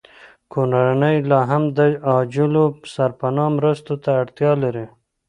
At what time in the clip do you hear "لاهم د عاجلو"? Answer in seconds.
1.31-2.65